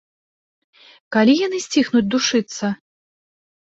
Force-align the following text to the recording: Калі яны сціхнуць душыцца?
Калі 1.15 1.33
яны 1.41 1.57
сціхнуць 1.67 2.05
душыцца? 2.17 2.65